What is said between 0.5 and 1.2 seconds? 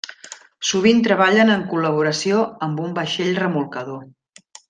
Sovint